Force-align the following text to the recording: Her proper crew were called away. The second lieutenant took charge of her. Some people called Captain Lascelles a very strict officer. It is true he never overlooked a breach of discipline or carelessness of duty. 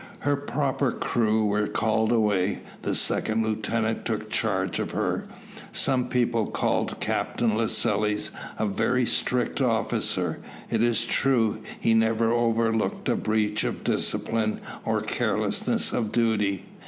Her 0.21 0.35
proper 0.35 0.91
crew 0.91 1.45
were 1.45 1.67
called 1.67 2.11
away. 2.11 2.63
The 2.81 2.95
second 2.95 3.43
lieutenant 3.43 4.03
took 4.03 4.31
charge 4.31 4.79
of 4.79 4.89
her. 4.93 5.27
Some 5.71 6.07
people 6.09 6.47
called 6.47 6.99
Captain 6.99 7.53
Lascelles 7.55 8.31
a 8.57 8.65
very 8.65 9.05
strict 9.05 9.61
officer. 9.61 10.39
It 10.71 10.81
is 10.81 11.05
true 11.05 11.59
he 11.79 11.93
never 11.93 12.31
overlooked 12.31 13.09
a 13.09 13.15
breach 13.15 13.63
of 13.63 13.83
discipline 13.83 14.59
or 14.85 15.01
carelessness 15.01 15.93
of 15.93 16.11
duty. 16.11 16.65